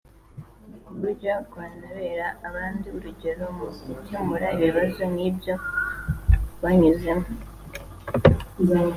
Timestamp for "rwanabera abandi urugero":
1.47-3.45